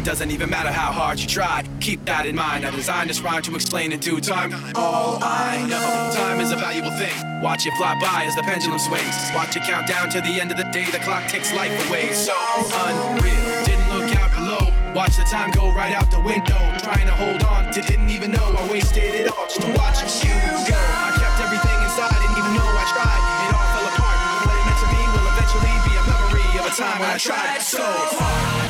[0.00, 1.60] It doesn't even matter how hard you try.
[1.80, 2.64] Keep that in mind.
[2.64, 4.56] I designed this rhyme to explain in due time.
[4.74, 7.12] All I know, time is a valuable thing.
[7.44, 9.12] Watch it fly by as the pendulum swings.
[9.36, 10.88] Watch it count down to the end of the day.
[10.88, 12.16] The clock takes life away.
[12.16, 13.44] So unreal.
[13.68, 14.72] Didn't look out below.
[14.96, 16.56] Watch the time go right out the window.
[16.80, 20.00] Trying to hold on to didn't even know I wasted it all just to watch
[20.24, 20.32] you
[20.64, 20.80] go.
[20.80, 23.20] I kept everything inside, didn't even know I tried.
[23.20, 24.16] It all fell apart.
[24.48, 27.18] What it meant to me will eventually be a memory of a time when I
[27.20, 28.69] tried so hard.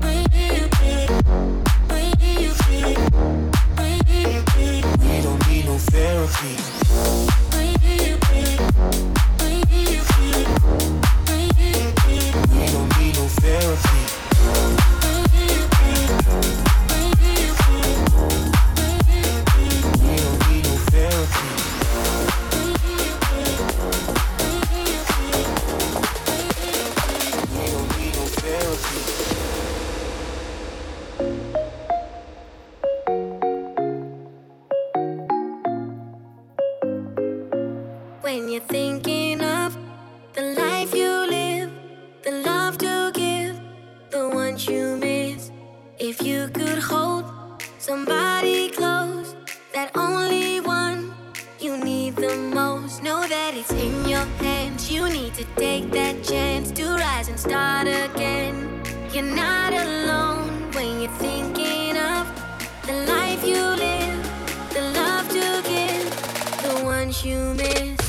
[1.11, 1.17] We
[5.21, 6.81] don't need no therapy.
[53.51, 54.91] that it's in your hands.
[54.91, 58.81] You need to take that chance to rise and start again.
[59.13, 62.25] You're not alone when you're thinking of
[62.85, 64.21] the life you live,
[64.73, 66.09] the love to give,
[66.63, 68.00] the ones you miss.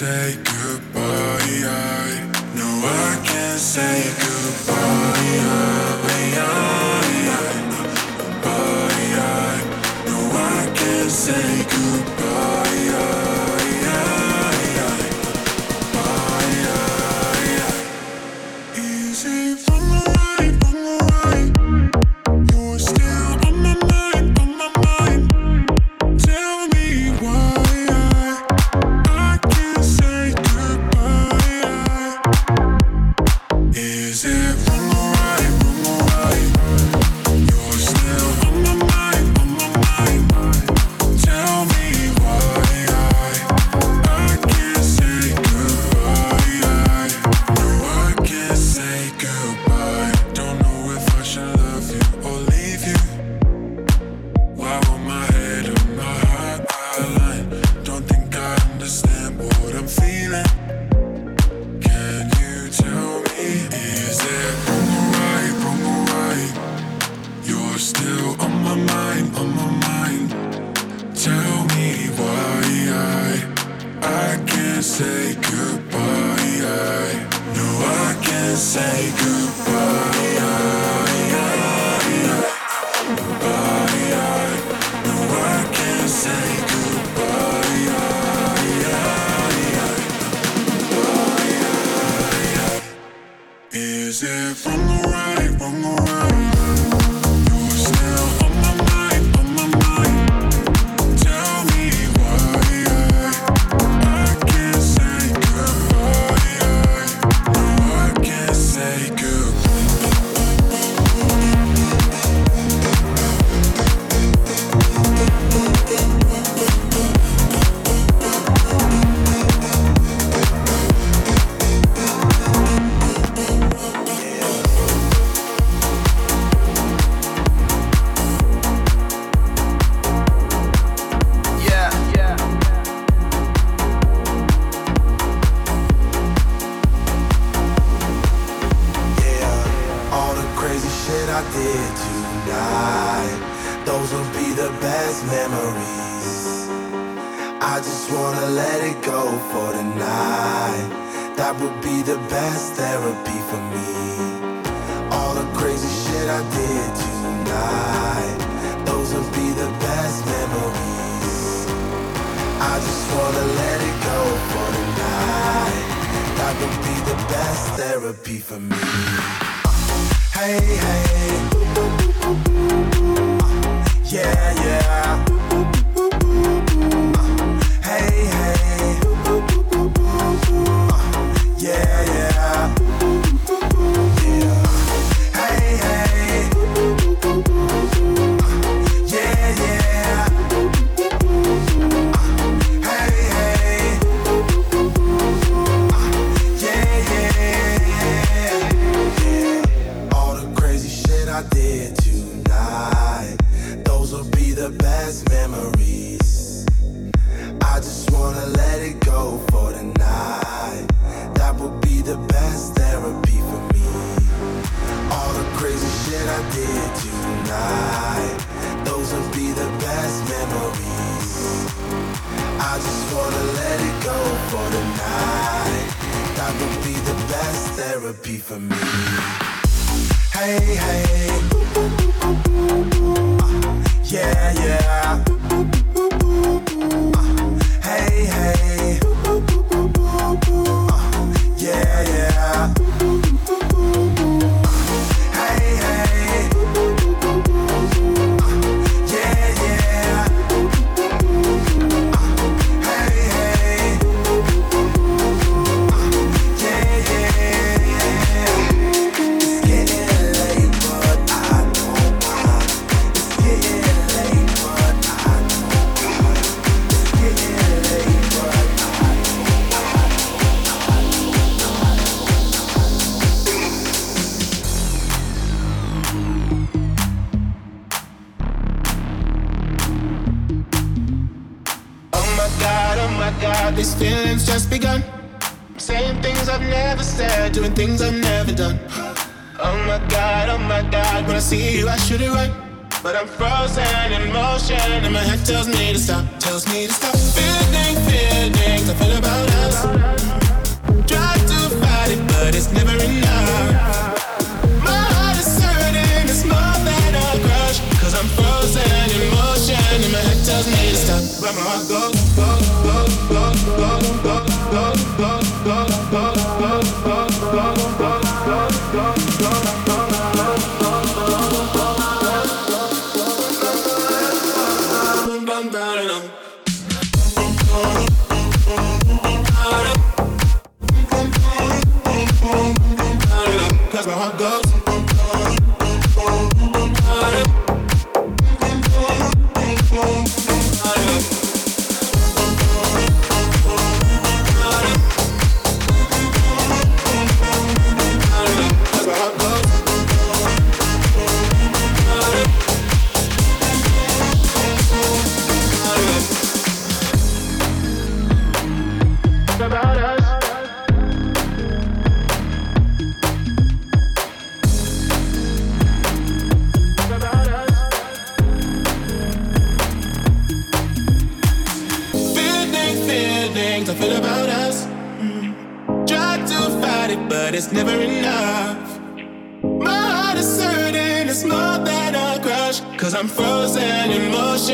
[0.00, 1.02] say goodbye.
[1.02, 2.24] I
[2.56, 5.40] know I can't say goodbye.
[5.44, 5.79] I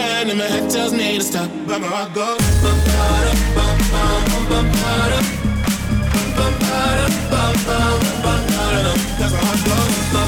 [0.00, 2.38] and my head tells me to stop, but my heart goes.
[2.62, 4.12] Bum, bum,
[4.48, 4.76] bum, bum.
[6.37, 7.96] Bum, bum, bum, bum,
[10.12, 10.26] Bum,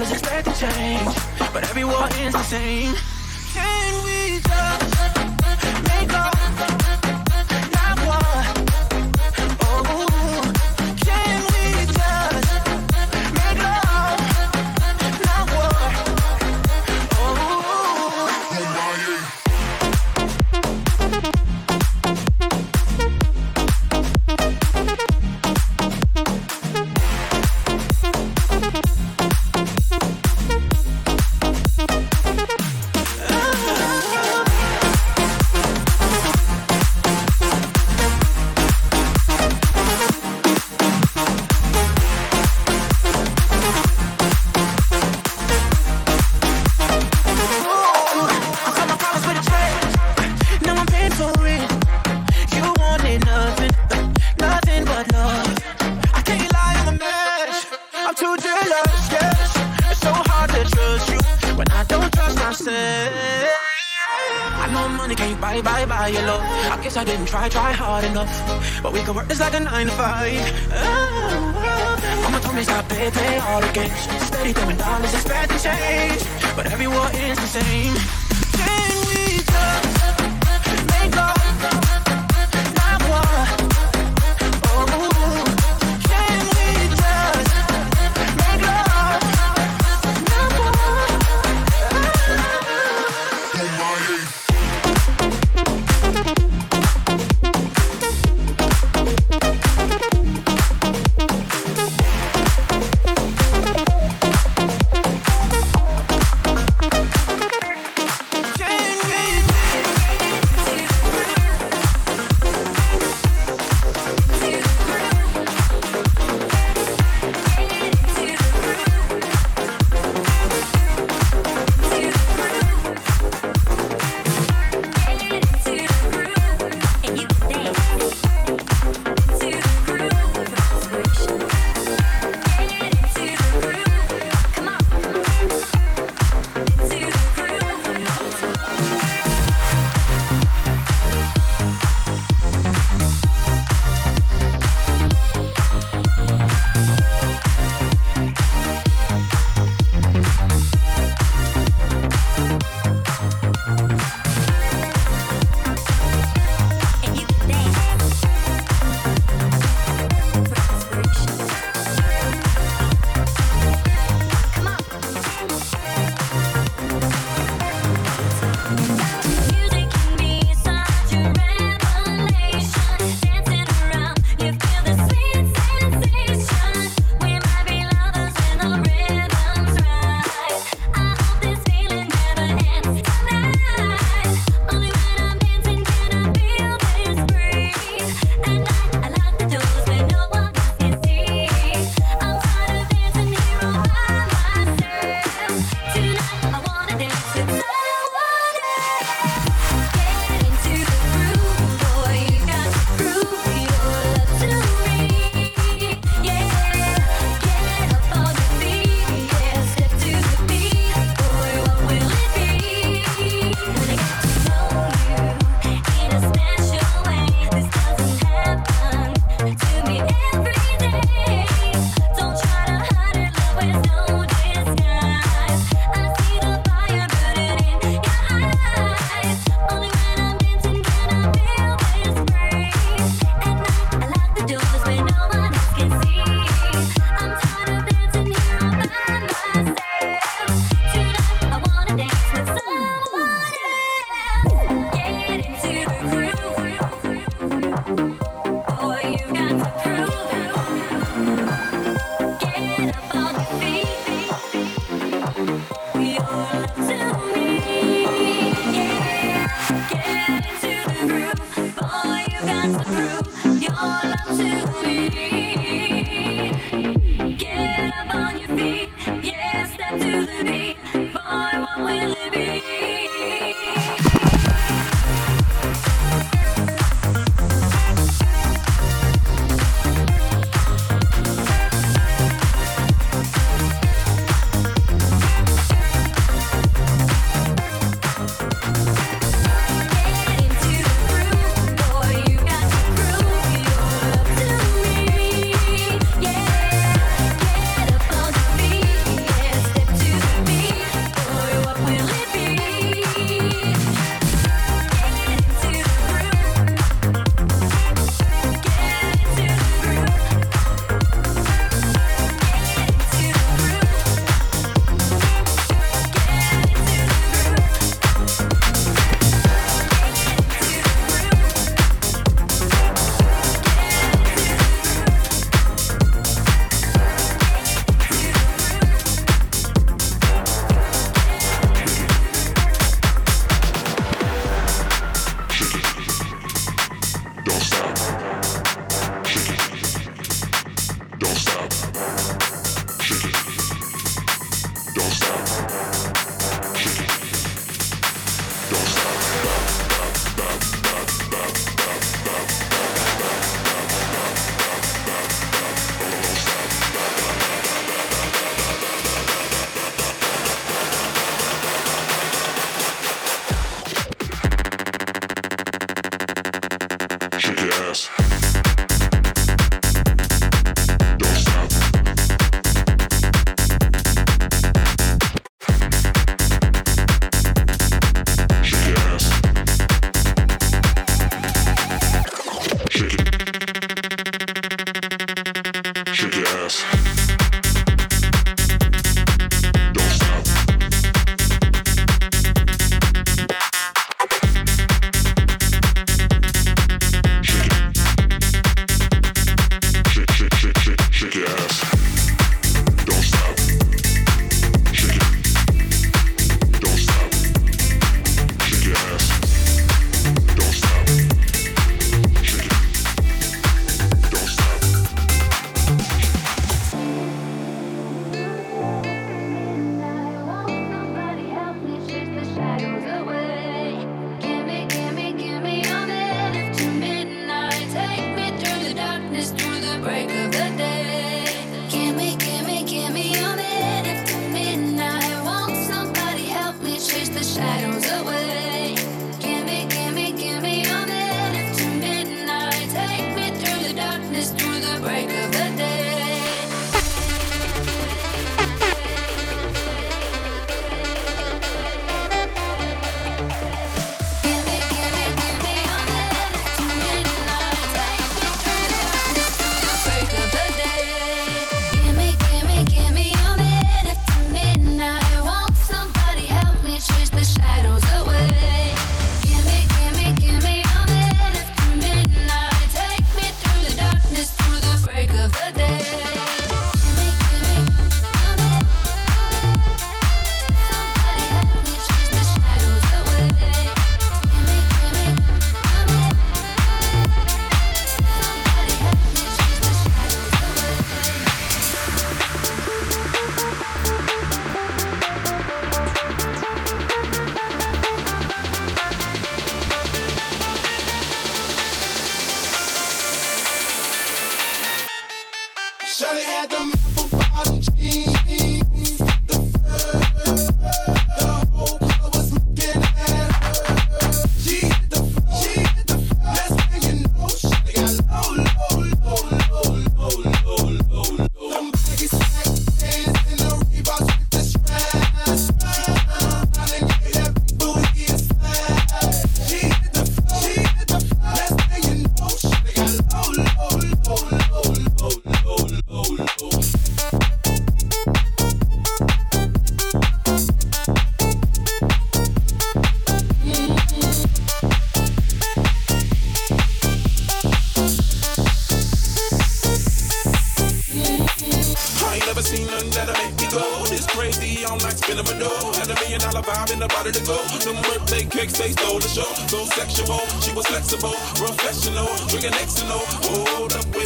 [0.00, 1.14] Coming expect to change.
[1.52, 3.09] But every war is the same.
[67.30, 68.82] Try, try hard enough.
[68.82, 70.34] But we can work this like a nine to five.
[70.72, 74.00] Oh, Mama told me stop, play, play all the games.
[74.26, 76.22] Steady throwing dollars, expect to change.
[76.56, 78.19] But every war is the same.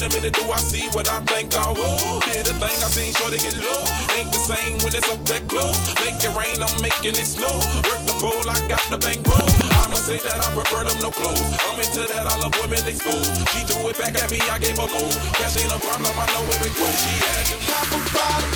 [0.05, 2.21] A minute, do I see what I think I will?
[2.29, 3.81] Did the thing I seen, sure to get low.
[4.17, 5.79] Ain't the same when it's up that close.
[6.05, 7.53] Make it rain, I'm making it snow.
[7.89, 9.49] Work the pole, I got the bankroll.
[9.81, 11.41] I'ma say that I prefer them no clothes.
[11.41, 13.49] I'm into that, I love women exposed.
[13.55, 15.15] She threw it back at me, I gave her more.
[15.41, 16.97] Cash ain't a problem, I know where it goes.
[17.01, 18.53] She had to pop a bottle,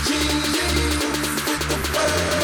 [1.49, 2.38] with the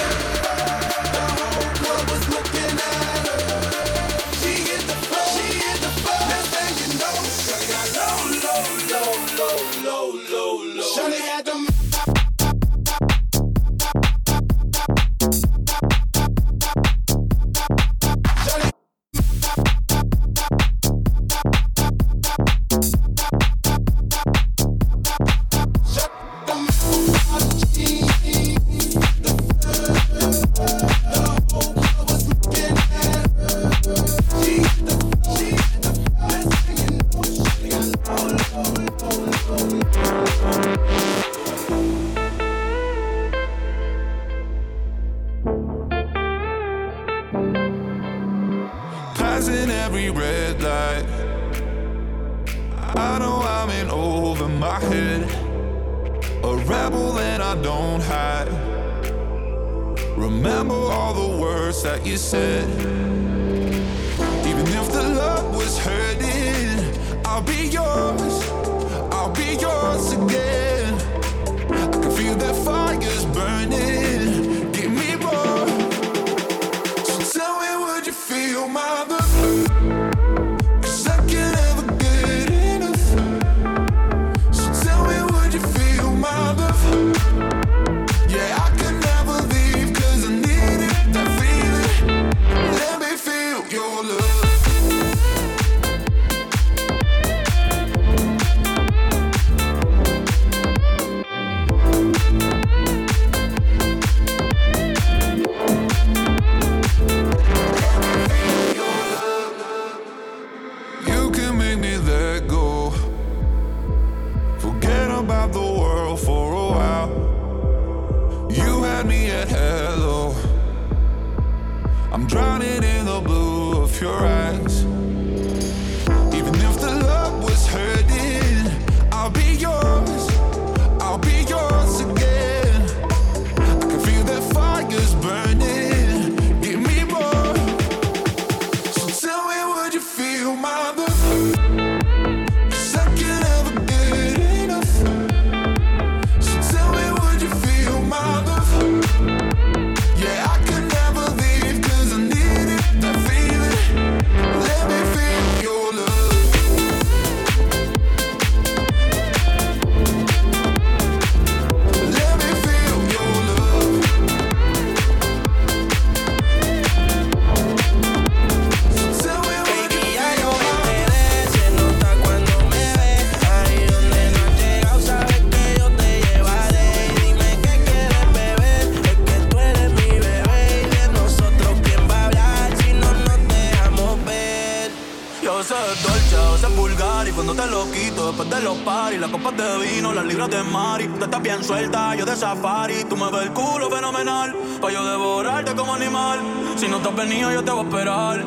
[197.15, 198.41] has venido, yo te voy a esperar.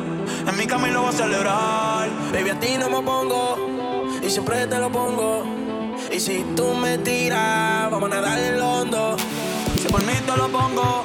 [0.46, 2.08] En mi camino voy a celebrar.
[2.32, 3.56] Baby, a ti no me pongo.
[4.22, 5.44] Y siempre te lo pongo.
[6.12, 9.16] Y si tú me tiras, vamos a nadar el hondo.
[9.80, 11.04] Si por mí te lo pongo.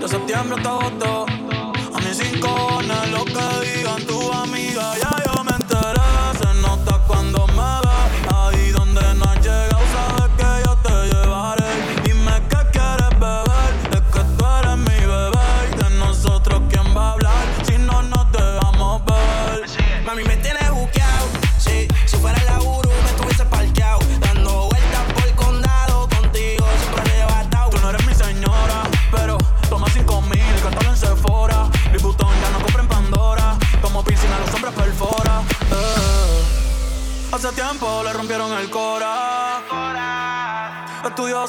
[0.00, 1.21] De septiembre hasta agosto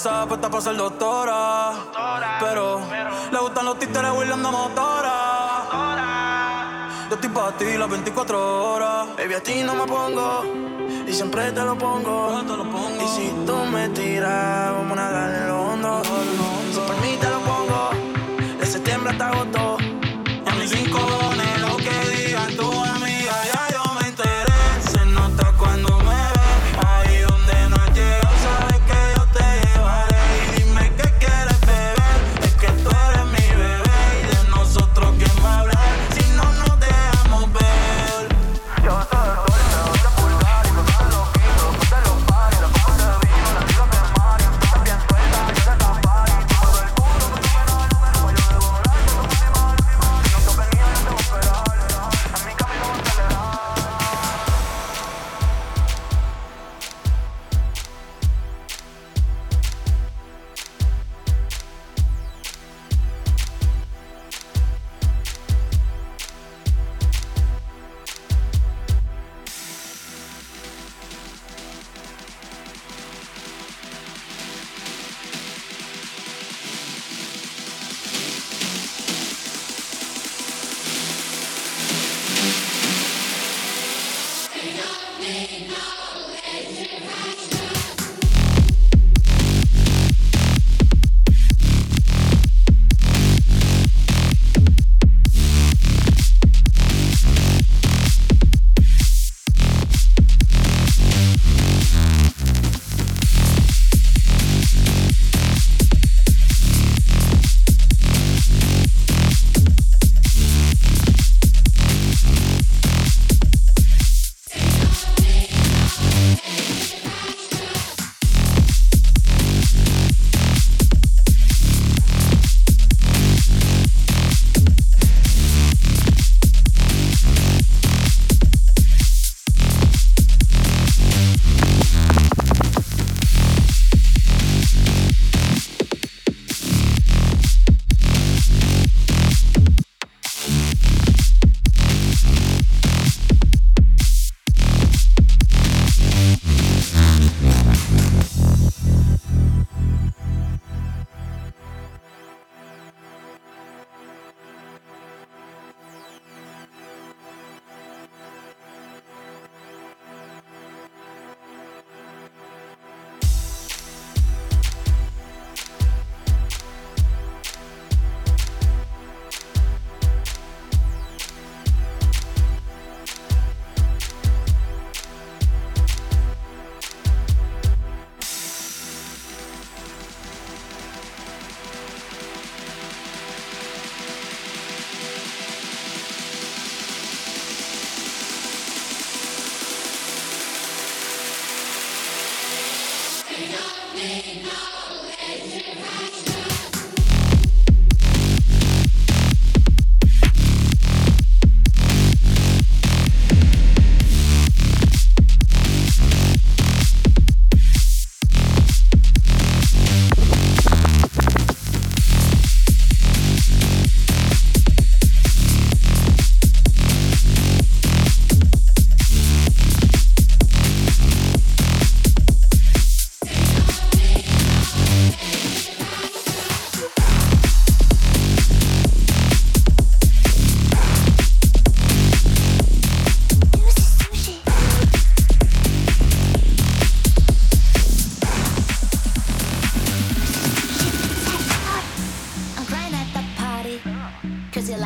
[0.04, 1.72] puesta para ser doctora.
[2.40, 2.82] pero,
[3.32, 5.64] le gustan los títeres huirleando motora.
[5.72, 6.90] motora.
[7.10, 9.08] Yo estoy para ti las 24 horas.
[9.18, 10.44] Baby, a ti no me pongo.
[11.08, 12.42] Y siempre te lo pongo.
[13.02, 16.02] Y si tú me tiras, vamos a darle en lo hondo.
[16.74, 17.90] Si por mí te lo pongo.
[18.60, 19.78] De septiembre hasta agosto.
[20.46, 21.00] Y a mis cinco
[21.62, 22.93] lo que digan tú.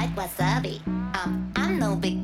[0.08, 0.80] like wasabi.
[0.88, 2.24] Um, I'm no big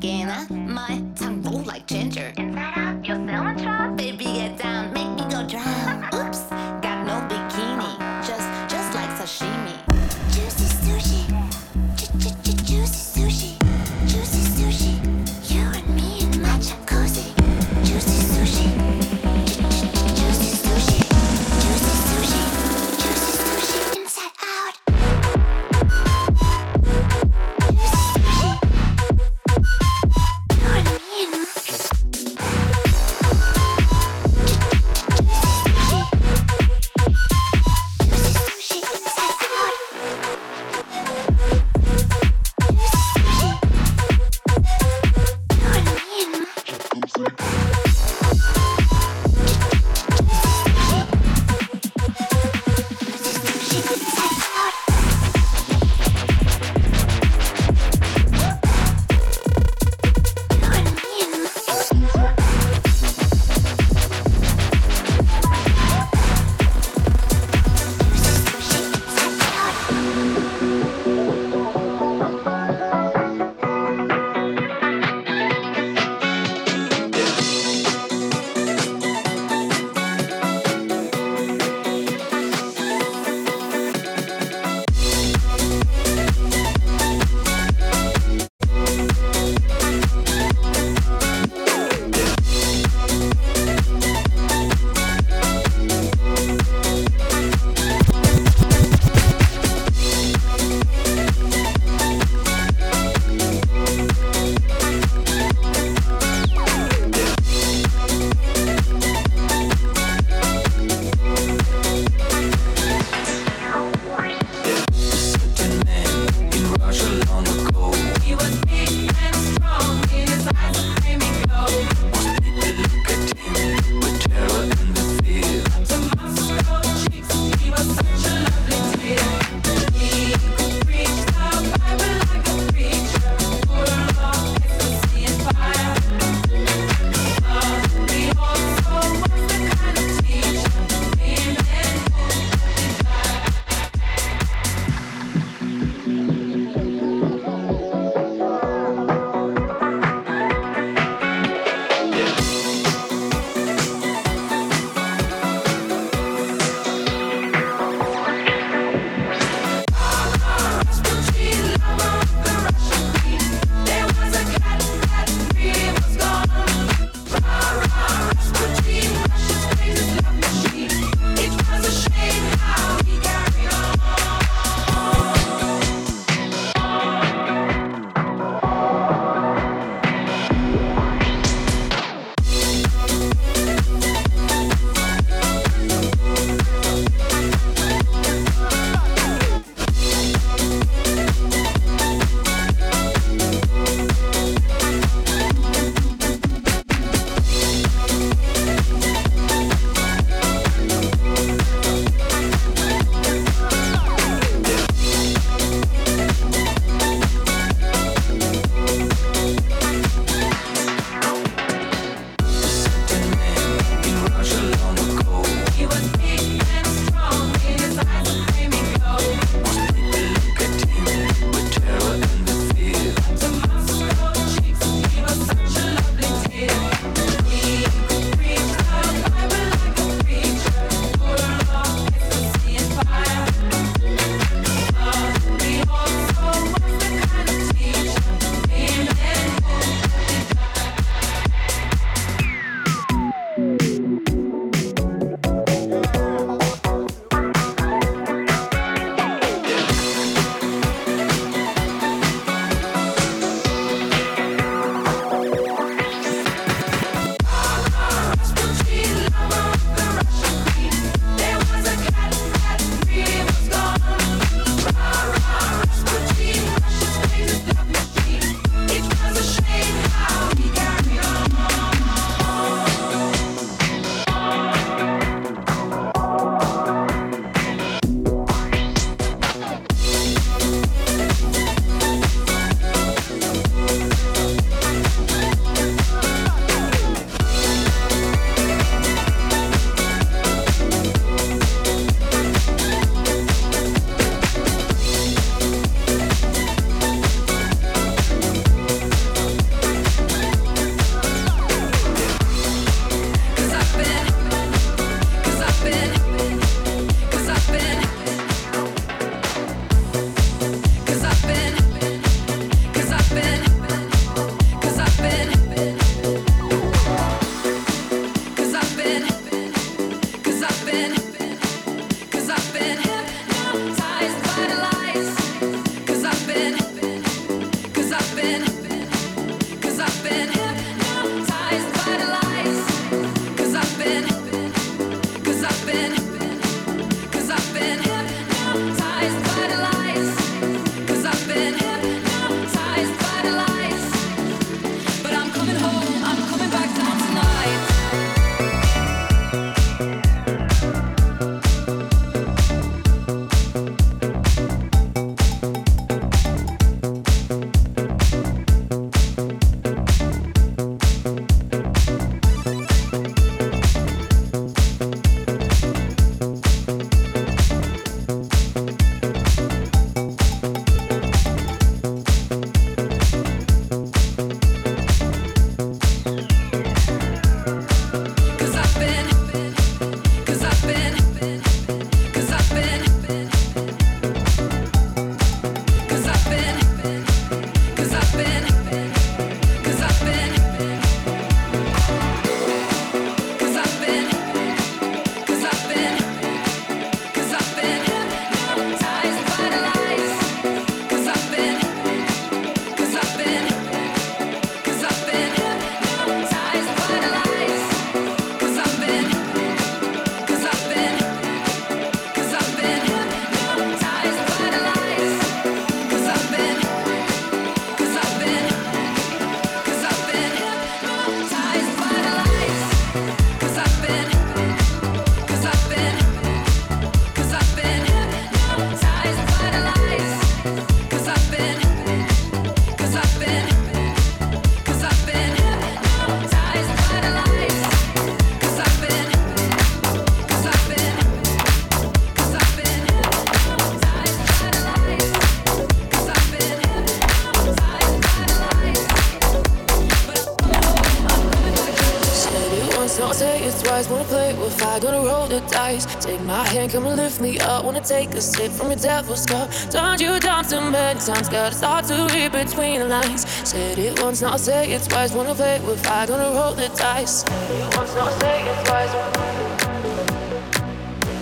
[458.14, 459.72] take a sip from your devil's cup.
[459.90, 463.42] Turned you down too many times, gotta start to read between the lines.
[463.68, 465.34] Said it once, now say it's wise.
[465.34, 467.44] Wanna play with fire, gonna roll the dice.
[467.44, 469.14] Said it once, now say it's wise.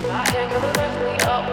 [0.08, 1.44] My come and lift me up.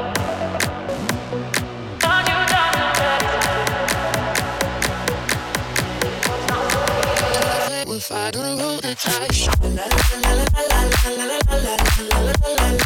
[8.00, 9.50] Fire, gonna roll the dice.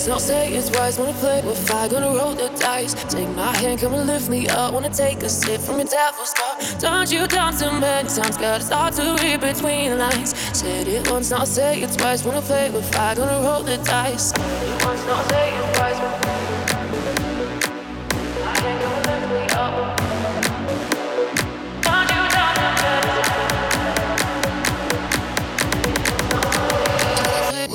[0.00, 0.98] Said it I'll say it's wise.
[0.98, 2.94] Wanna play with fire, gonna roll the dice.
[3.12, 4.72] Take my hand, come and lift me up.
[4.72, 6.58] Wanna take a sip from your devil's cup.
[6.78, 10.34] Don't you down too many times, gotta start to read between the lines.
[10.56, 12.24] Said it once, I'll say it twice.
[12.24, 14.32] Wanna play with fire, gonna roll the dice.
[14.32, 15.69] It once, say it's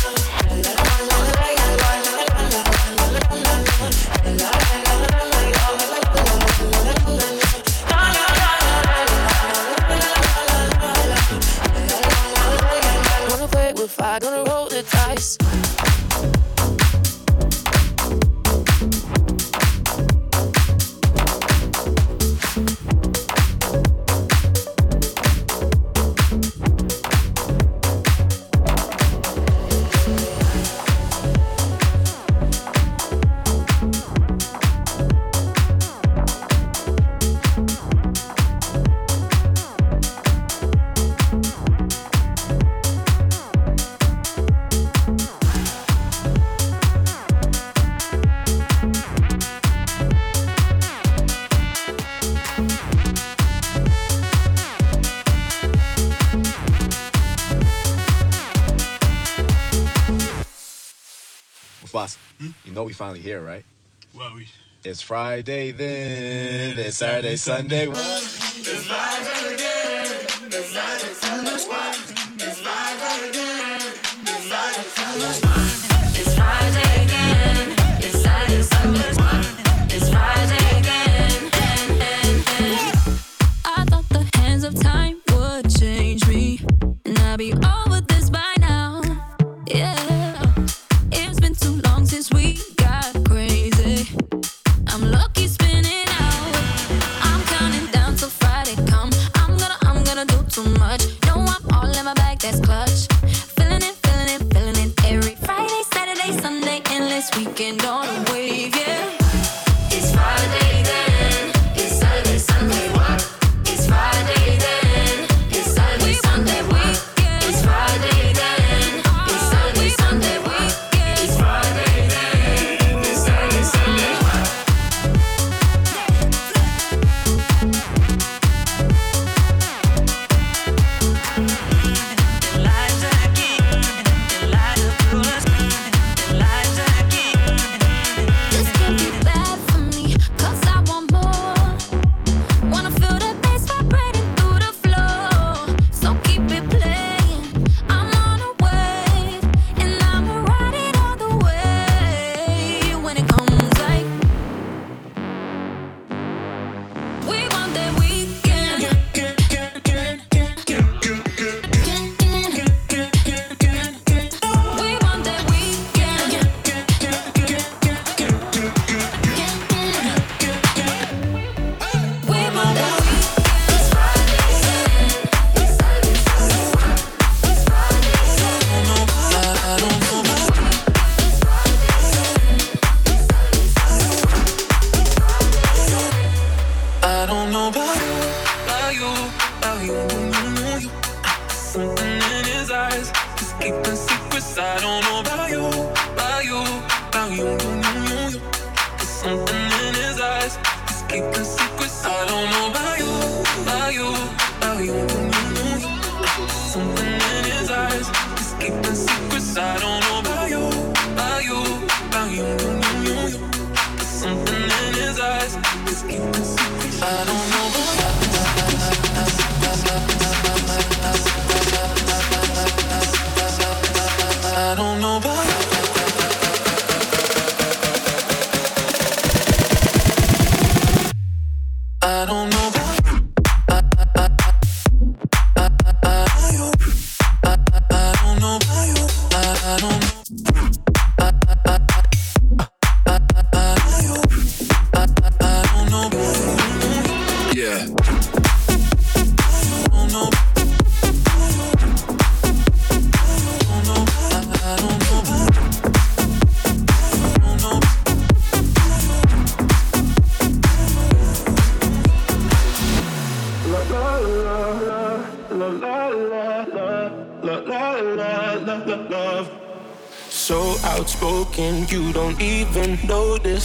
[0.00, 0.23] la
[62.94, 63.64] finally here, right?
[64.14, 64.48] Well, we.
[64.84, 66.78] It's Friday then.
[66.78, 67.88] It's Saturday, Sunday.
[67.88, 70.06] It's live again.
[70.46, 71.46] It's live again.
[72.36, 73.80] It's live again.
[74.22, 75.63] It's live again.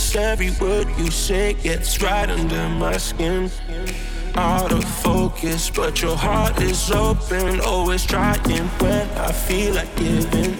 [0.09, 3.51] Cause every word you say gets right under my skin.
[4.33, 7.61] Out of focus, but your heart is open.
[7.61, 10.57] Always trying when I feel like giving.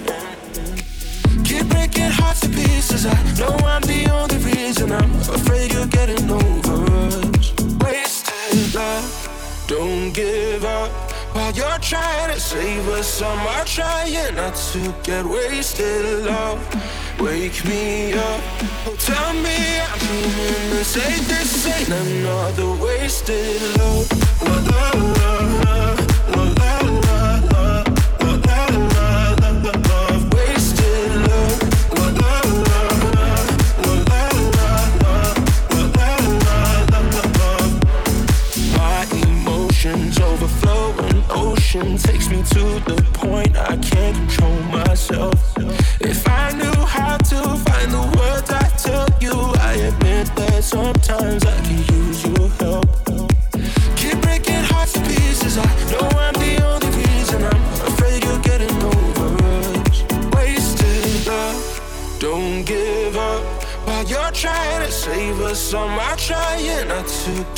[1.43, 3.08] Keep breaking hearts to pieces.
[3.08, 4.91] I know I'm the only reason.
[4.91, 7.52] I'm afraid you're getting over us.
[7.82, 10.91] Wasted love, don't give up.
[11.34, 16.26] While you're trying to save us, I'm trying not to get wasted.
[16.26, 18.68] Love, wake me up.
[19.10, 24.07] Tell me I'm dreaming this ain't this ain't another wasted love.
[24.43, 25.78] love, love, love.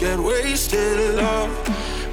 [0.01, 1.51] get wasted, love.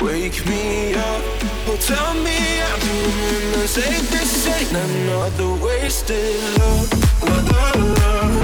[0.03, 1.23] Wake me up,
[1.67, 4.05] oh tell me I'm doing the same.
[4.13, 8.38] This ain't another wasted love, love, love.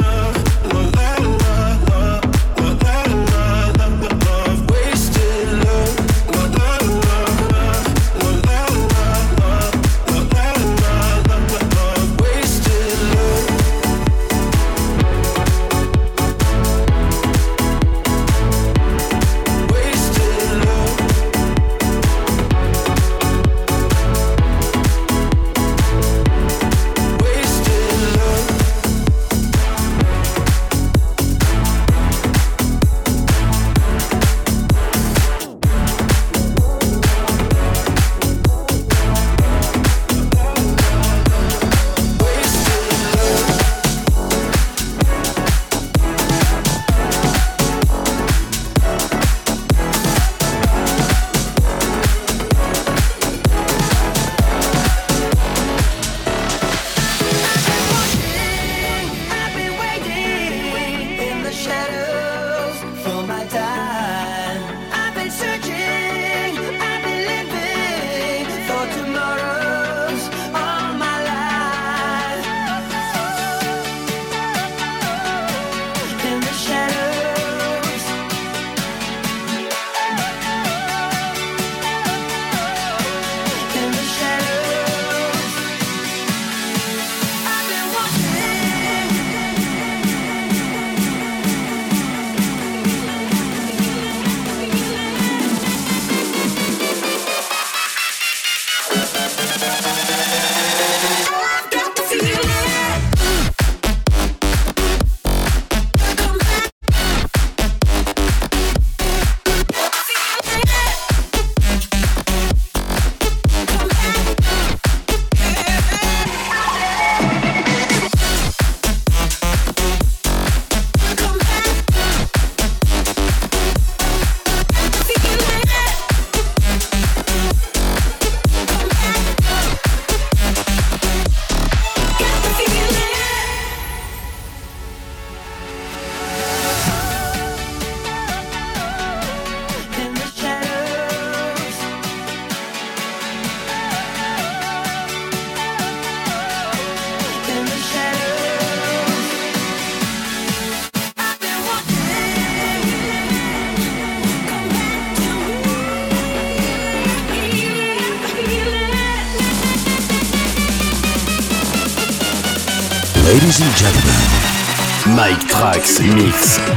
[165.85, 166.74] Trax Mix.